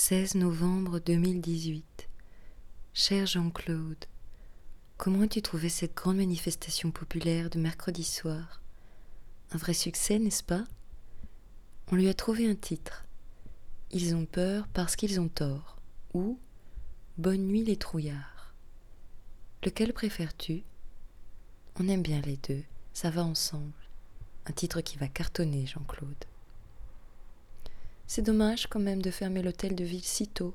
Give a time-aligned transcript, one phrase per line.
[0.00, 2.08] 16 novembre 2018.
[2.94, 4.06] Cher Jean-Claude,
[4.96, 8.62] comment as-tu trouvé cette grande manifestation populaire de mercredi soir?
[9.52, 10.64] Un vrai succès, n'est-ce pas?
[11.92, 13.04] On lui a trouvé un titre.
[13.90, 15.76] Ils ont peur parce qu'ils ont tort.
[16.14, 16.38] Ou
[17.18, 18.54] Bonne nuit les trouillards.
[19.62, 20.62] Lequel préfères-tu?
[21.78, 22.62] On aime bien les deux,
[22.94, 23.74] ça va ensemble.
[24.46, 26.24] Un titre qui va cartonner, Jean-Claude.
[28.12, 30.52] C'est dommage quand même de fermer l'hôtel de ville si tôt.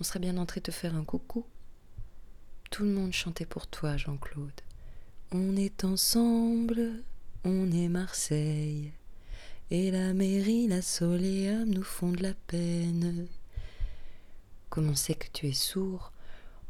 [0.00, 1.46] On serait bien entré te faire un coucou.
[2.72, 4.60] Tout le monde chantait pour toi, Jean-Claude.
[5.30, 7.04] On est ensemble,
[7.44, 8.90] on est Marseille.
[9.70, 13.28] Et la mairie, la Soléam nous font de la peine.
[14.68, 16.10] Comme on sait que tu es sourd,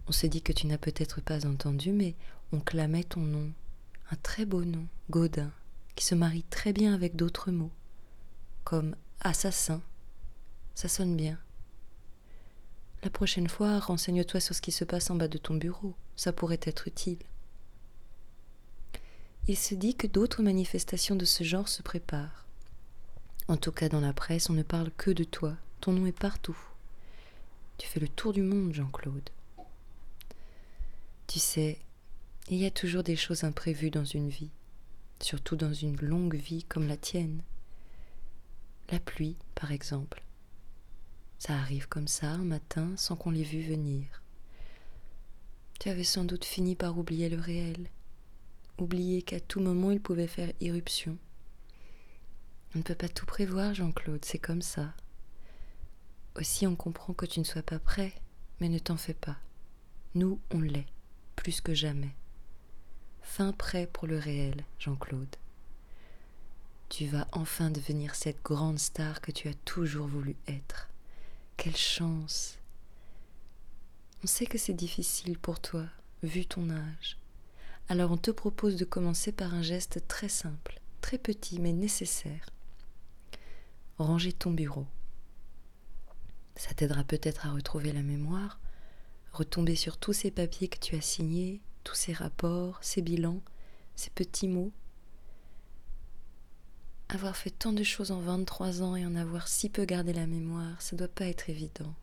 [0.09, 2.15] on se dit que tu n'as peut-être pas entendu, mais
[2.53, 3.51] on clamait ton nom.
[4.11, 5.51] Un très beau nom, Gaudin,
[5.97, 7.73] qui se marie très bien avec d'autres mots,
[8.65, 9.81] comme assassin
[10.75, 11.39] ça sonne bien.
[13.03, 15.95] La prochaine fois, renseigne-toi sur ce qui se passe en bas de ton bureau.
[16.17, 17.19] Ça pourrait être utile.
[19.49, 22.47] Il se dit que d'autres manifestations de ce genre se préparent.
[23.49, 25.57] En tout cas, dans la presse, on ne parle que de toi.
[25.81, 26.57] Ton nom est partout.
[27.77, 29.31] Tu fais le tour du monde, Jean-Claude.
[31.27, 31.81] Tu sais,
[32.49, 34.51] il y a toujours des choses imprévues dans une vie,
[35.21, 37.43] surtout dans une longue vie comme la tienne.
[38.91, 40.23] La pluie, par exemple.
[41.45, 44.23] Ça arrive comme ça un matin sans qu'on l'ait vu venir.
[45.81, 47.89] Tu avais sans doute fini par oublier le réel,
[48.79, 51.19] oublier qu'à tout moment il pouvait faire irruption.
[52.77, 54.95] On ne peut pas tout prévoir, Jean-Claude, c'est comme ça.
[56.37, 58.13] Aussi on comprend que tu ne sois pas prêt,
[58.61, 59.39] mais ne t'en fais pas.
[60.15, 60.87] Nous, on l'est,
[61.35, 62.15] plus que jamais.
[63.21, 65.35] Fin prêt pour le réel, Jean-Claude.
[66.89, 70.92] Tu vas enfin devenir cette grande star que tu as toujours voulu être.
[71.63, 72.59] Quelle chance.
[74.25, 75.85] On sait que c'est difficile pour toi,
[76.25, 77.19] vu ton âge.
[77.89, 82.51] Alors on te propose de commencer par un geste très simple, très petit mais nécessaire.
[83.99, 84.89] Ranger ton bureau.
[86.57, 88.59] Ça t'aidera peut-être à retrouver la mémoire,
[89.31, 93.41] retomber sur tous ces papiers que tu as signés, tous ces rapports, ces bilans,
[93.95, 94.73] ces petits mots.
[97.15, 100.27] Avoir fait tant de choses en 23 ans et en avoir si peu gardé la
[100.27, 101.95] mémoire, ça doit pas être évident.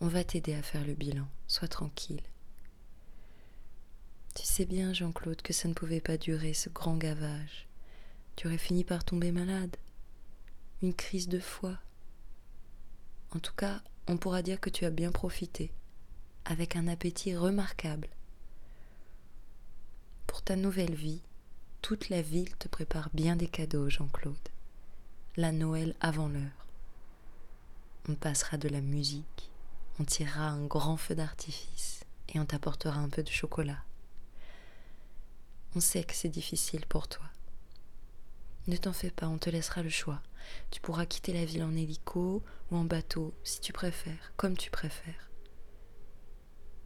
[0.00, 2.20] On va t'aider à faire le bilan, sois tranquille.
[4.34, 7.68] Tu sais bien, Jean-Claude, que ça ne pouvait pas durer, ce grand gavage.
[8.34, 9.76] Tu aurais fini par tomber malade.
[10.82, 11.78] Une crise de foi.
[13.30, 15.70] En tout cas, on pourra dire que tu as bien profité,
[16.44, 18.08] avec un appétit remarquable.
[20.26, 21.22] Pour ta nouvelle vie,
[21.84, 24.48] toute la ville te prépare bien des cadeaux, Jean-Claude.
[25.36, 26.66] La Noël avant l'heure.
[28.08, 29.50] On passera de la musique,
[30.00, 33.84] on tirera un grand feu d'artifice et on t'apportera un peu de chocolat.
[35.76, 37.26] On sait que c'est difficile pour toi.
[38.66, 40.22] Ne t'en fais pas, on te laissera le choix.
[40.70, 44.70] Tu pourras quitter la ville en hélico ou en bateau, si tu préfères, comme tu
[44.70, 45.28] préfères.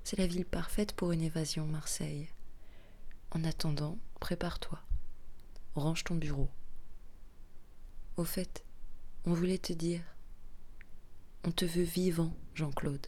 [0.03, 2.28] C'est la ville parfaite pour une évasion, Marseille.
[3.31, 4.81] En attendant, prépare-toi
[5.78, 6.48] range ton bureau.
[8.16, 8.64] Au fait,
[9.24, 10.02] on voulait te dire,
[11.44, 13.06] on te veut vivant, Jean-Claude.